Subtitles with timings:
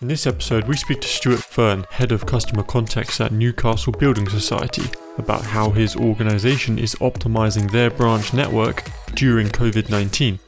[0.00, 4.26] In this episode, we speak to Stuart Fern, Head of Customer Contacts at Newcastle Building
[4.30, 4.84] Society,
[5.18, 8.82] about how his organisation is optimising their branch network
[9.14, 10.38] during COVID 19.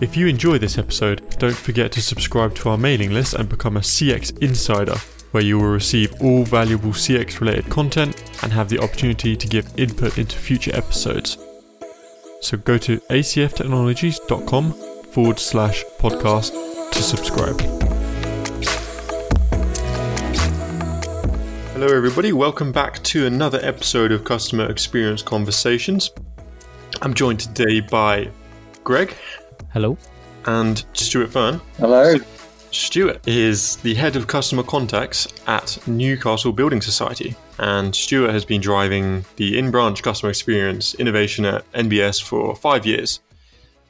[0.00, 3.76] If you enjoy this episode, don't forget to subscribe to our mailing list and become
[3.76, 4.96] a CX Insider,
[5.32, 9.70] where you will receive all valuable CX related content and have the opportunity to give
[9.76, 11.36] input into future episodes.
[12.40, 14.72] So go to acftechnologies.com
[15.12, 17.85] forward slash podcast to subscribe.
[21.78, 22.32] Hello, everybody.
[22.32, 26.10] Welcome back to another episode of Customer Experience Conversations.
[27.02, 28.30] I'm joined today by
[28.82, 29.14] Greg.
[29.74, 29.98] Hello.
[30.46, 31.60] And Stuart Fern.
[31.76, 32.14] Hello.
[32.70, 37.36] Stuart is the head of customer contacts at Newcastle Building Society.
[37.58, 42.86] And Stuart has been driving the in branch customer experience innovation at NBS for five
[42.86, 43.20] years.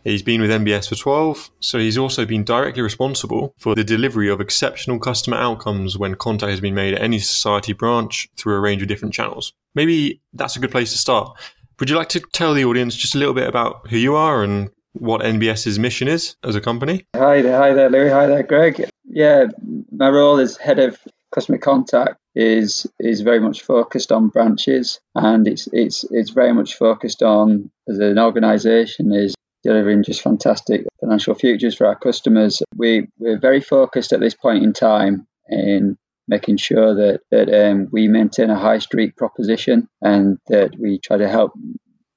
[0.06, 4.30] He's been with NBS for 12, so he's also been directly responsible for the delivery
[4.30, 8.60] of exceptional customer outcomes when contact has been made at any society branch through a
[8.60, 9.52] range of different channels.
[9.74, 11.37] Maybe that's a good place to start.
[11.80, 14.45] Would you like to tell the audience just a little bit about who you are
[14.45, 17.04] and what NBS's mission is as a company?
[17.16, 18.10] Hi there, hi there, Louis.
[18.10, 18.88] Hi there, Greg.
[19.07, 19.46] Yeah,
[19.90, 21.01] my role as head of
[21.34, 26.77] customer contact is is very much focused on branches, and it's it's it's very much
[26.77, 29.34] focused on as an organisation is
[29.66, 32.62] delivering just fantastic financial futures for our customers.
[32.76, 37.88] We we're very focused at this point in time in making sure that that um,
[37.90, 41.52] we maintain a high street proposition and that we try to help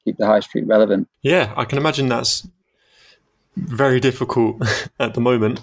[0.05, 1.07] keep the high street relevant.
[1.23, 2.47] Yeah, I can imagine that's
[3.55, 4.61] very difficult
[4.99, 5.61] at the moment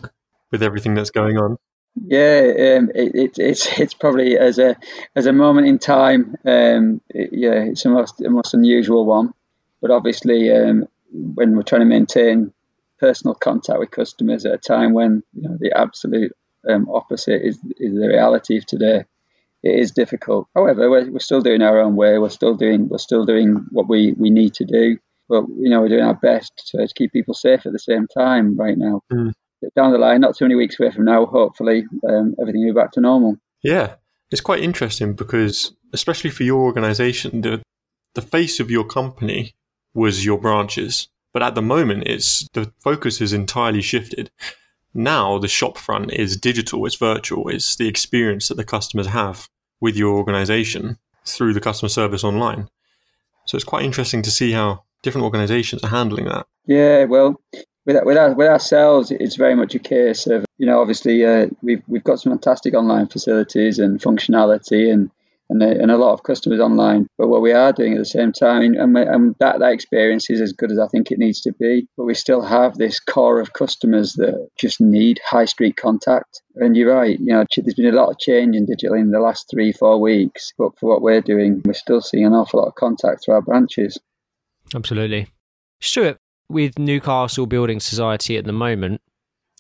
[0.51, 1.57] with everything that's going on.
[2.05, 4.77] Yeah, um, it, it, it's it's probably as a
[5.15, 6.37] as a moment in time.
[6.45, 9.33] Um, it, yeah, it's the most the most unusual one.
[9.81, 12.53] But obviously, um, when we're trying to maintain
[12.99, 16.33] personal contact with customers at a time when you know, the absolute
[16.69, 19.05] um, opposite is is the reality of today,
[19.63, 20.49] it is difficult.
[20.55, 22.19] However, we're, we're still doing our own way.
[22.19, 24.99] We're still doing we're still doing what we, we need to do
[25.29, 28.07] but you know we're doing our best to, to keep people safe at the same
[28.07, 29.03] time right now.
[29.13, 29.33] Mm.
[29.75, 32.81] Down the line, not too many weeks away from now, hopefully um, everything will be
[32.81, 33.37] back to normal.
[33.63, 33.95] Yeah,
[34.31, 37.63] it's quite interesting because, especially for your organisation, the
[38.15, 39.55] the face of your company
[39.97, 44.31] was your branches, but at the moment, it's the focus is entirely shifted.
[44.95, 49.49] Now the shop front is digital, it's virtual, it's the experience that the customers have
[49.81, 52.69] with your organisation through the customer service online.
[53.47, 56.47] So it's quite interesting to see how different organisations are handling that.
[56.67, 57.41] Yeah, well,
[57.85, 61.47] with with, our, with ourselves, it's very much a case of you know obviously uh,
[61.63, 65.11] we've we've got some fantastic online facilities and functionality and
[65.49, 67.07] and a, and a lot of customers online.
[67.19, 70.41] But what we are doing at the same time, and, and that that experience is
[70.41, 71.87] as good as I think it needs to be.
[71.97, 76.43] But we still have this core of customers that just need high street contact.
[76.57, 79.21] And you're right, you know, there's been a lot of change in digital in the
[79.21, 80.53] last three four weeks.
[80.59, 83.43] But for what we're doing, we're still seeing an awful lot of contact through our
[83.43, 83.99] branches.
[84.75, 85.29] Absolutely.
[85.81, 86.19] Stuart,
[86.49, 89.01] with Newcastle Building Society at the moment,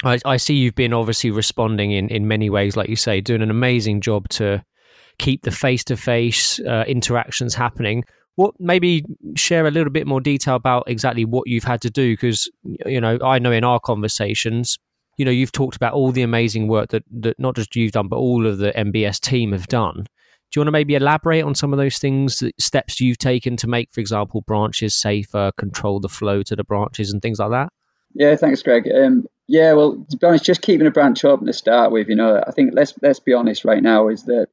[0.04, 3.42] I, I, see you've been obviously responding in, in many ways, like you say, doing
[3.42, 4.62] an amazing job to
[5.19, 8.04] keep the face to face interactions happening.
[8.37, 9.04] What maybe
[9.34, 12.12] share a little bit more detail about exactly what you've had to do?
[12.12, 12.50] Because,
[12.84, 14.78] you know, I know in our conversations,
[15.16, 18.09] you know, you've talked about all the amazing work that, that not just you've done,
[18.09, 20.04] but all of the NBS team have done.
[20.53, 23.66] Do you want to maybe elaborate on some of those things, steps you've taken to
[23.66, 27.71] make, for example, branches safer, control the flow to the branches, and things like that?
[28.15, 28.88] Yeah, thanks, Greg.
[28.94, 32.15] Um, yeah, well, to be honest, just keeping a branch open to start with, you
[32.15, 34.48] know, I think let's let's be honest right now is that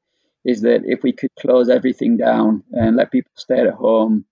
[0.45, 4.25] is that if we could close everything down and let people stay at home,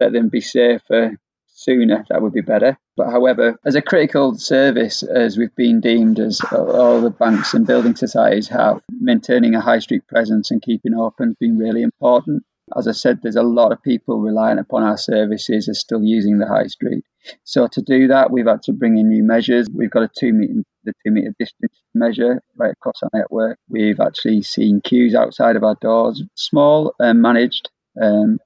[0.00, 2.78] let them be safer, sooner, that would be better.
[2.96, 7.66] But however, as a critical service, as we've been deemed as all the banks and
[7.66, 12.44] building societies have, maintaining a high street presence and keeping open has been really important.
[12.76, 16.38] As I said, there's a lot of people relying upon our services are still using
[16.38, 17.04] the high street.
[17.44, 19.68] So to do that, we've had to bring in new measures.
[19.72, 23.58] We've got a two meter, the two meter distance measure right across our network.
[23.68, 27.68] We've actually seen queues outside of our doors, small and managed.
[28.00, 28.38] Um,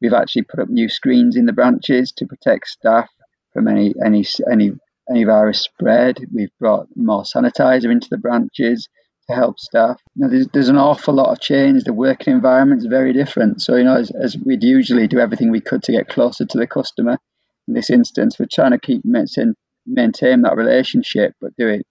[0.00, 3.10] We've actually put up new screens in the branches to protect staff
[3.52, 4.72] from any any any
[5.10, 6.18] any virus spread.
[6.32, 8.88] We've brought more sanitizer into the branches
[9.28, 10.00] to help staff.
[10.14, 11.84] You know, there's, there's an awful lot of change.
[11.84, 13.62] The working environment is very different.
[13.62, 16.58] So, you know, as, as we'd usually do everything we could to get closer to
[16.58, 17.18] the customer,
[17.66, 19.54] in this instance, we're trying to keep maintain,
[19.86, 21.86] maintain that relationship, but do it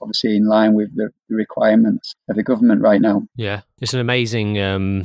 [0.00, 3.22] obviously in line with the requirements of the government right now.
[3.36, 5.04] Yeah, it's an amazing um,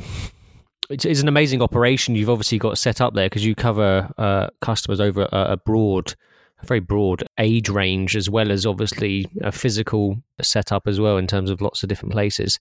[0.88, 4.48] it's, it's an amazing operation you've obviously got set up there because you cover uh,
[4.60, 6.16] customers over uh, abroad a
[6.64, 11.50] very broad age range as well as obviously a physical setup as well in terms
[11.50, 12.16] of lots of different mm.
[12.16, 12.58] places.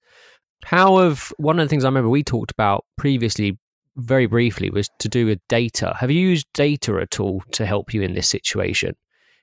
[0.64, 3.58] How have one of the things I remember we talked about previously
[3.98, 5.96] very briefly was to do with data.
[6.00, 8.96] Have you used data at all to help you in this situation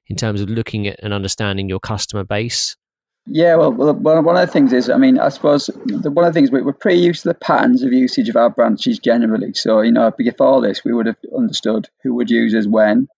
[0.07, 2.77] in terms of looking at and understanding your customer base?
[3.31, 6.33] Yeah, well, well, one of the things is, I mean, I suppose the, one of
[6.33, 9.53] the things we, we're pretty used to the patterns of usage of our branches generally.
[9.53, 13.09] So, you know, before this, we would have understood who would use us when.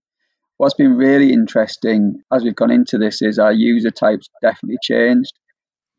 [0.60, 5.32] What's been really interesting as we've gone into this is our user types definitely changed.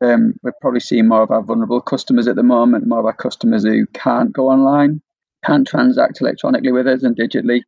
[0.00, 3.12] Um, we're probably seeing more of our vulnerable customers at the moment, more of our
[3.12, 5.02] customers who can't go online,
[5.44, 7.62] can't transact electronically with us and digitally.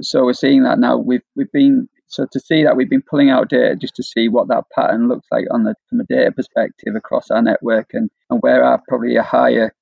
[0.00, 0.96] So we're seeing that now.
[0.96, 4.28] We've we've been so to see that we've been pulling out data just to see
[4.28, 8.10] what that pattern looks like on the from a data perspective across our network and,
[8.30, 9.74] and where our probably a higher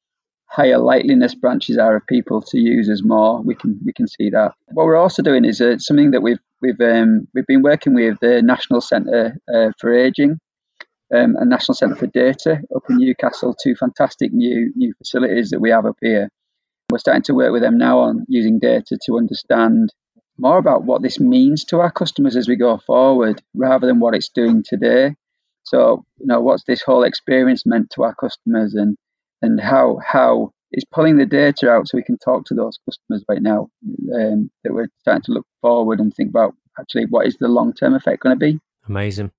[0.48, 3.42] higher likeliness branches are of people to use us more.
[3.42, 4.52] We can we can see that.
[4.72, 8.18] What we're also doing is uh, something that we've we've um, we've been working with
[8.20, 10.38] the National Centre uh, for Aging
[11.14, 13.54] um, and National Centre for Data up in Newcastle.
[13.54, 16.28] Two fantastic new new facilities that we have up here.
[16.90, 19.92] We're starting to work with them now on using data to understand
[20.38, 24.14] more about what this means to our customers as we go forward rather than what
[24.14, 25.14] it's doing today.
[25.64, 28.96] So, you know, what's this whole experience meant to our customers and
[29.46, 33.24] and how how is pulling the data out so we can talk to those customers
[33.28, 33.68] right now
[34.14, 37.72] um, that we're starting to look forward and think about actually what is the long
[37.72, 38.58] term effect going to be.
[38.88, 39.30] Amazing.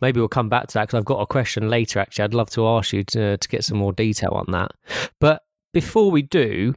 [0.00, 2.00] Maybe we'll come back to that because I've got a question later.
[2.00, 4.72] Actually, I'd love to ask you to to get some more detail on that.
[5.20, 5.42] But
[5.74, 6.74] before we do,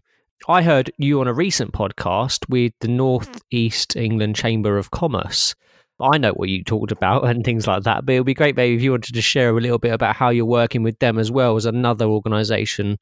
[0.47, 5.55] I heard you on a recent podcast with the North East England Chamber of Commerce.
[5.99, 8.55] I know what you talked about and things like that, but it would be great
[8.55, 11.17] maybe if you wanted to share a little bit about how you're working with them
[11.19, 12.97] as well as another organisation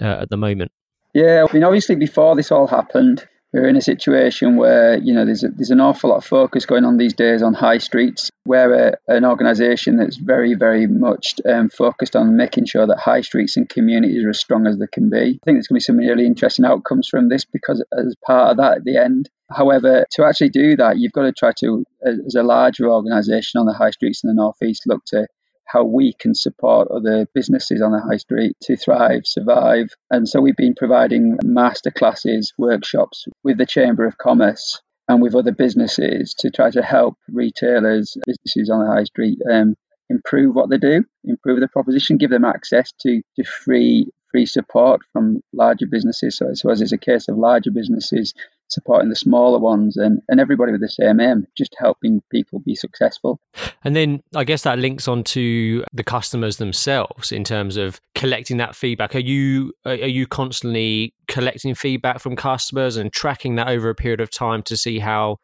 [0.00, 0.72] uh, at the moment.
[1.14, 5.24] Yeah, I mean, obviously, before this all happened, we're in a situation where you know
[5.24, 8.28] there's a, there's an awful lot of focus going on these days on high streets.
[8.44, 13.20] We're a, an organisation that's very very much um, focused on making sure that high
[13.20, 15.16] streets and communities are as strong as they can be.
[15.16, 18.50] I think there's going to be some really interesting outcomes from this because as part
[18.50, 19.30] of that at the end.
[19.50, 23.66] However, to actually do that, you've got to try to, as a larger organisation on
[23.66, 25.26] the high streets in the northeast, look to
[25.66, 29.88] how we can support other businesses on the high street to thrive, survive.
[30.10, 35.52] And so we've been providing masterclasses, workshops with the Chamber of Commerce and with other
[35.52, 39.74] businesses to try to help retailers, businesses on the high street um,
[40.08, 45.00] improve what they do, improve the proposition, give them access to, to free free support
[45.12, 46.36] from larger businesses.
[46.36, 48.34] So I suppose it's a case of larger businesses
[48.66, 52.74] supporting the smaller ones and, and everybody with the same aim, just helping people be
[52.74, 53.38] successful.
[53.84, 58.56] And then I guess that links on to the customers themselves in terms of collecting
[58.56, 59.14] that feedback.
[59.14, 64.20] Are you are you constantly collecting feedback from customers and tracking that over a period
[64.20, 65.36] of time to see how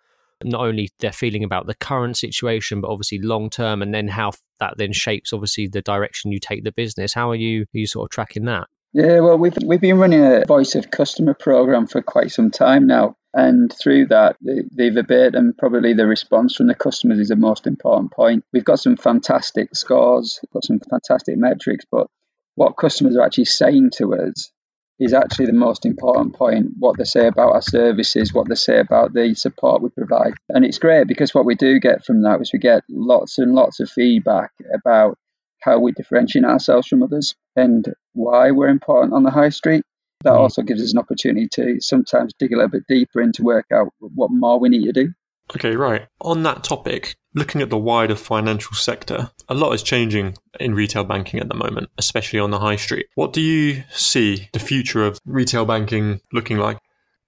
[0.43, 4.33] not only they're feeling about the current situation, but obviously long term, and then how
[4.59, 7.15] that then shapes obviously the direction you take the business.
[7.15, 8.67] How are you are you sort of tracking that?
[8.93, 12.89] Yeah, well, we've we've been running a voice of customer program for quite some time
[12.89, 17.37] now, and through that, the, the verbatim, probably the response from the customers is the
[17.37, 18.45] most important point.
[18.53, 22.09] We've got some fantastic scores, got some fantastic metrics, but
[22.57, 24.51] what customers are actually saying to us
[24.99, 26.71] is actually the most important point.
[26.81, 30.65] What they say about our services, what they say about the support we provide, and
[30.65, 33.79] it's great because what we do get from that is we get lots and lots
[33.79, 35.17] of feedback about
[35.61, 39.82] how we differentiate ourselves from others and why we're important on the high street.
[40.23, 40.39] That mm.
[40.39, 43.89] also gives us an opportunity to sometimes dig a little bit deeper into work out
[43.99, 45.13] what more we need to do.
[45.56, 46.06] Okay, right.
[46.20, 51.05] On that topic, looking at the wider financial sector, a lot is changing in retail
[51.05, 53.06] banking at the moment, especially on the high street.
[53.15, 56.79] What do you see the future of retail banking looking like?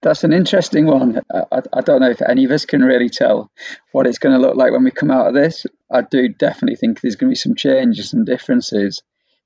[0.01, 1.21] That's an interesting one.
[1.33, 3.49] I, I, don't know if any of us can really tell
[3.93, 5.65] what it's going to look like when we come out of this.
[5.93, 9.01] I do definitely think there's going to be some changes, some differences.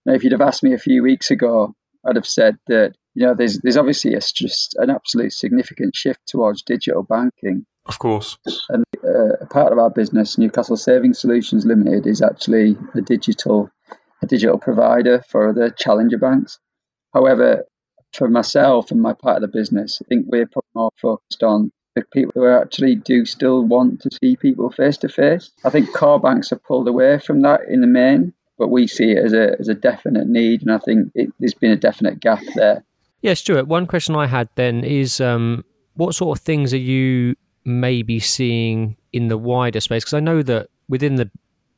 [0.06, 1.75] Now, if you'd have asked me a few weeks ago,
[2.06, 6.22] I'd have said that you know there's there's obviously a, just an absolute significant shift
[6.25, 7.66] towards digital banking.
[7.86, 8.38] Of course.
[8.70, 13.70] And uh, a part of our business, Newcastle Savings Solutions Limited, is actually a digital
[14.22, 16.60] a digital provider for the challenger banks.
[17.13, 17.66] However,
[18.13, 21.72] for myself and my part of the business, I think we're probably more focused on
[21.98, 25.50] the people who actually do still want to see people face to face.
[25.66, 29.12] I think car banks have pulled away from that in the main, but we see
[29.12, 32.20] it as a, as a definite need, and I think it, there's been a definite
[32.20, 32.84] gap there.
[33.22, 37.36] Yeah, Stuart, one question I had then is um, what sort of things are you
[37.66, 40.04] maybe seeing in the wider space?
[40.04, 41.30] Because I know that within the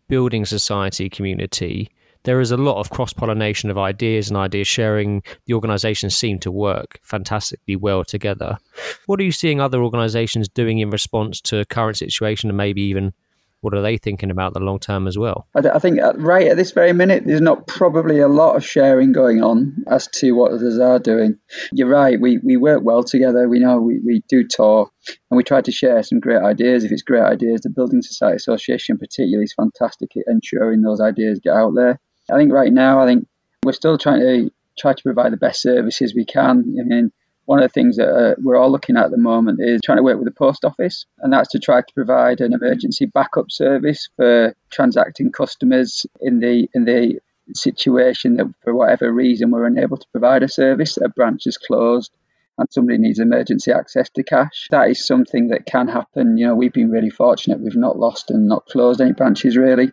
[0.10, 1.90] building society community,
[2.30, 5.24] there is a lot of cross pollination of ideas and idea sharing.
[5.48, 8.60] The organizations seem to work fantastically well together.
[9.08, 13.14] What are you seeing other organizations doing in response to current situation and maybe even
[13.62, 15.48] what are they thinking about the long term as well?
[15.56, 19.12] I, think uh, right at this very minute, there's not probably a lot of sharing
[19.12, 21.36] going on as to what others are doing.
[21.72, 22.22] You're right.
[22.22, 23.50] We, we work well together.
[23.50, 24.92] We know we, we do talk
[25.32, 26.84] and we try to share some great ideas.
[26.84, 31.40] If it's great ideas, the Building Society Association particularly is fantastic at ensuring those ideas
[31.44, 32.00] get out there.
[32.32, 33.28] I think right now, I think
[33.64, 36.76] we're still trying to try to provide the best services we can.
[36.80, 37.12] I mean,
[37.46, 39.98] one of the things that uh, we're all looking at at the moment is trying
[39.98, 43.50] to work with the post office, and that's to try to provide an emergency backup
[43.50, 47.20] service for transacting customers in the in the
[47.56, 52.12] situation that for whatever reason we're unable to provide a service, a branch is closed,
[52.60, 54.68] and somebody needs emergency access to cash.
[54.70, 56.38] That is something that can happen.
[56.38, 57.62] You know, we've been really fortunate.
[57.62, 59.92] We've not lost and not closed any branches really.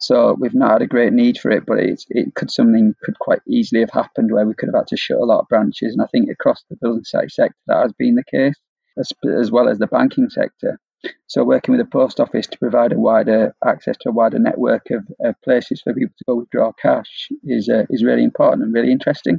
[0.00, 3.18] So we've not had a great need for it, but it's, it could something could
[3.18, 5.92] quite easily have happened where we could have had to shut a lot of branches.
[5.92, 8.56] And I think across the building site sector that has been the case,
[8.98, 10.80] as, as well as the banking sector.
[11.26, 14.86] So working with the post office to provide a wider access to a wider network
[14.90, 18.72] of, of places for people to go withdraw cash is uh, is really important and
[18.72, 19.38] really interesting.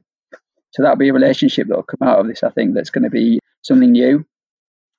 [0.78, 2.44] So that'll be a relationship that'll come out of this.
[2.44, 4.24] I think that's going to be something new,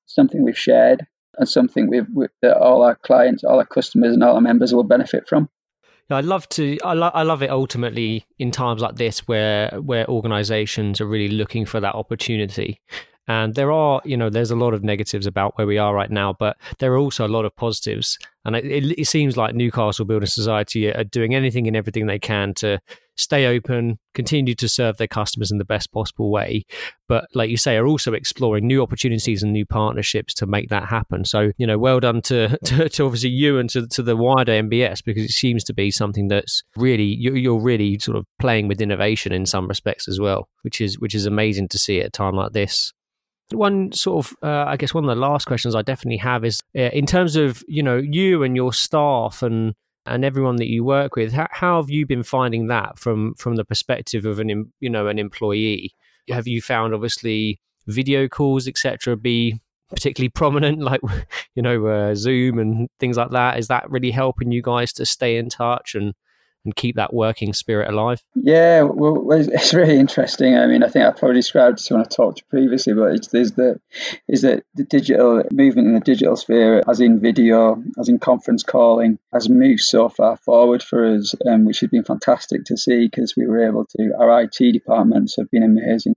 [0.07, 1.07] something we've shared,
[1.37, 4.75] and something we've, we, that all our clients, all our customers, and all our members
[4.75, 5.49] will benefit from.
[6.11, 6.79] I love to.
[6.83, 7.51] I, lo- I love it.
[7.51, 12.81] Ultimately, in times like this, where where organisations are really looking for that opportunity,
[13.29, 16.11] and there are, you know, there's a lot of negatives about where we are right
[16.11, 18.19] now, but there are also a lot of positives.
[18.45, 22.19] And it, it, it seems like Newcastle Building Society are doing anything and everything they
[22.19, 22.81] can to
[23.19, 26.65] stay open, continue to serve their customers in the best possible way.
[27.09, 30.89] But like you say, are also exploring new opportunities and new partnerships to make that
[30.89, 31.25] happen.
[31.25, 34.53] So, you know, well done to, to, to obviously you and to, to the wider
[34.53, 38.81] NBS because it seems to be something that's really, you're really sort of playing with
[38.81, 42.11] innovation in some respects as well, which is, which is amazing to see at a
[42.11, 42.93] time like this.
[43.51, 46.61] One sort of, uh, I guess, one of the last questions I definitely have is
[46.77, 49.75] uh, in terms of you know you and your staff and
[50.09, 51.33] and everyone that you work with.
[51.33, 55.07] How, how have you been finding that from from the perspective of an you know
[55.07, 55.95] an employee?
[56.31, 59.17] Have you found obviously video calls etc.
[59.17, 59.61] be
[59.91, 61.01] particularly prominent, like
[61.55, 63.59] you know uh, Zoom and things like that?
[63.59, 66.15] Is that really helping you guys to stay in touch and
[66.65, 68.23] and keep that working spirit alive?
[68.35, 70.57] Yeah, well, it's really interesting.
[70.57, 73.53] I mean, I think I probably described this when I talked previously, but it's there's
[73.53, 73.81] the
[74.29, 78.63] is that the digital movement in the digital sphere, as in video, as in conference
[78.63, 83.07] calling, has moved so far forward for us, um, which has been fantastic to see
[83.07, 84.13] because we were able to.
[84.19, 86.15] Our IT departments have been amazing.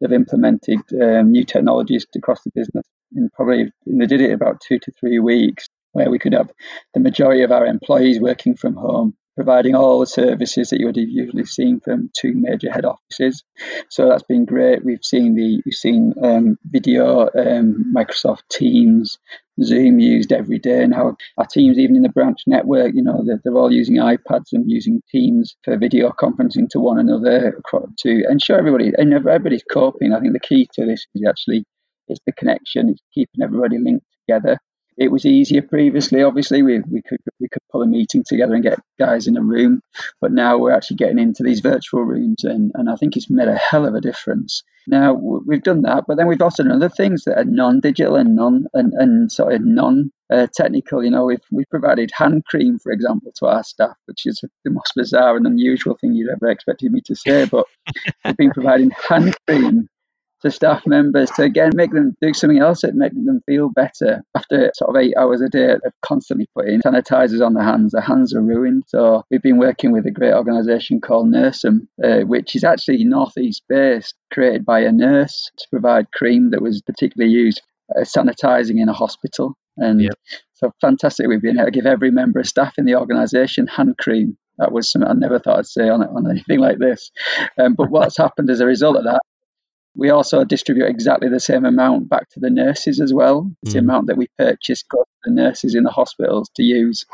[0.00, 4.78] They've implemented um, new technologies across the business, and probably they did it about two
[4.78, 6.50] to three weeks where we could have
[6.94, 10.96] the majority of our employees working from home providing all the services that you would
[10.96, 13.42] have usually seen from two major head offices.
[13.88, 14.84] So that's been great.
[14.84, 19.18] We've seen the we've seen um, video, um, Microsoft Teams,
[19.62, 21.16] Zoom used every day now.
[21.38, 24.70] Our teams, even in the branch network, you know, they're, they're all using iPads and
[24.70, 27.60] using Teams for video conferencing to one another
[27.98, 30.12] to ensure everybody and everybody's coping.
[30.12, 31.64] I think the key to this is actually
[32.08, 34.58] it's the connection, it's keeping everybody linked together
[35.00, 36.22] it was easier previously.
[36.22, 39.80] Obviously, we, we could we pull a meeting together and get guys in a room,
[40.20, 43.48] but now we're actually getting into these virtual rooms, and, and I think it's made
[43.48, 44.62] a hell of a difference.
[44.86, 48.34] Now we've done that, but then we've also done other things that are non-digital and
[48.34, 51.04] non and, and sort of non uh, technical.
[51.04, 54.70] You know, we've we provided hand cream, for example, to our staff, which is the
[54.70, 57.44] most bizarre and unusual thing you'd ever expected me to say.
[57.44, 57.66] But
[58.24, 59.88] we've been providing hand cream
[60.42, 64.22] to staff members to again make them do something else that make them feel better
[64.34, 67.92] after sort of eight hours a day of constantly putting sanitizers on their hands.
[67.92, 68.84] Their hands are ruined.
[68.86, 73.62] So we've been working with a great organisation called Nursem, uh, which is actually northeast
[73.68, 77.62] based, created by a nurse to provide cream that was particularly used
[77.94, 79.54] uh, sanitizing in a hospital.
[79.76, 80.14] And yep.
[80.54, 81.26] so fantastic.
[81.26, 84.72] We've been able to give every member of staff in the organisation hand cream that
[84.72, 87.10] was something I never thought I'd say on, on anything like this.
[87.58, 89.22] Um, but what's happened as a result of that
[90.00, 93.42] we also distribute exactly the same amount back to the nurses as well.
[93.66, 93.72] Mm.
[93.72, 97.04] The amount that we purchase goes to the nurses in the hospitals to use.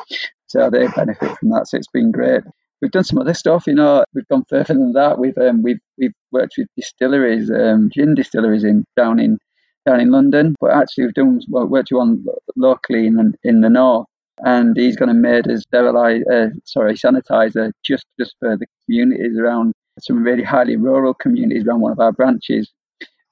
[0.46, 1.66] So they benefit from that.
[1.66, 2.44] So it's been great.
[2.80, 4.04] We've done some other stuff, you know.
[4.14, 5.18] We've gone further than that.
[5.18, 9.38] We've um, we've we've worked with distilleries, um, gin distilleries in down in
[9.84, 10.54] down in London.
[10.60, 12.24] But actually, we've done well, worked with one
[12.54, 14.06] locally in the in the north,
[14.44, 19.36] and he's going to made us sterilize, uh, sorry, sanitizer just just for the communities
[19.38, 22.70] around some really highly rural communities around one of our branches.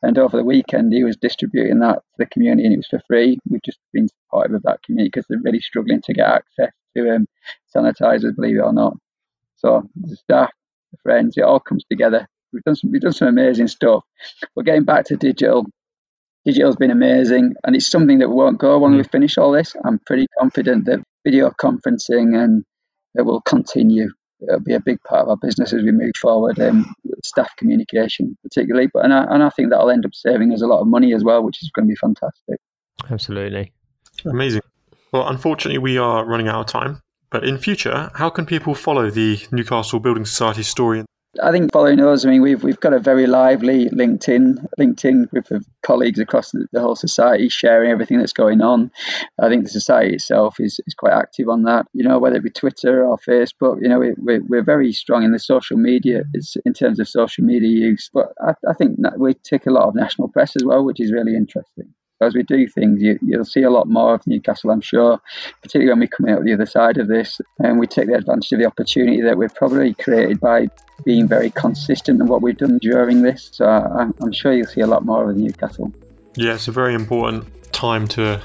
[0.03, 3.01] And over the weekend, he was distributing that to the community and it was for
[3.09, 3.39] free.
[3.49, 7.15] We've just been supportive of that community because they're really struggling to get access to
[7.15, 7.27] um,
[7.75, 8.97] sanitizers, believe it or not.
[9.57, 10.51] So the staff,
[10.93, 12.27] the friends, it all comes together.
[12.53, 14.05] We've done some, we've done some amazing stuff.
[14.55, 15.67] We're getting back to digital.
[16.45, 19.11] Digital's been amazing, and it's something that won't go when we mm.
[19.11, 19.75] finish all this.
[19.83, 22.65] I'm pretty confident that video conferencing and
[23.15, 24.11] it will continue.
[24.49, 28.37] It'll be a big part of our business as we move forward, um, staff communication
[28.43, 28.89] particularly.
[28.93, 31.15] But and I, and I think that'll end up saving us a lot of money
[31.15, 32.61] as well, which is going to be fantastic.
[33.11, 33.73] Absolutely,
[34.25, 34.63] amazing.
[35.13, 37.01] Well, unfortunately, we are running out of time.
[37.31, 41.05] But in future, how can people follow the Newcastle Building Society story
[41.43, 45.51] I think following us, I mean, we've we've got a very lively LinkedIn LinkedIn group
[45.51, 48.91] of colleagues across the, the, whole society sharing everything that's going on.
[49.41, 51.87] I think the society itself is, is quite active on that.
[51.93, 55.25] You know, whether it be Twitter or Facebook, you know, we, we're, we're very strong
[55.25, 58.11] in the social media it's in terms of social media use.
[58.13, 61.13] But I, I think we take a lot of national press as well, which is
[61.13, 64.81] really interesting as we do things, you, will see a lot more of Newcastle, I'm
[64.81, 65.21] sure,
[65.63, 68.53] particularly when we come out the other side of this and we take the advantage
[68.53, 70.69] of the opportunity that we've probably created by
[71.05, 73.51] being very consistent in what we've done during this.
[73.53, 75.93] So I, I'm sure you'll see a lot more of Newcastle.
[76.37, 78.43] Yeah, it's a very important time to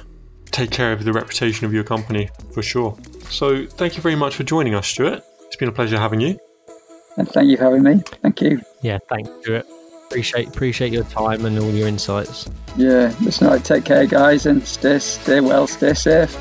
[0.51, 2.97] take care of the reputation of your company for sure.
[3.29, 5.23] So thank you very much for joining us, Stuart.
[5.45, 6.39] It's been a pleasure having you.
[7.17, 8.01] And thank you for having me.
[8.21, 8.61] Thank you.
[8.81, 9.65] Yeah, thanks, Stuart.
[10.09, 12.49] Appreciate appreciate your time and all your insights.
[12.75, 16.35] Yeah, listen, right, take care, guys, and stay stay well, stay safe.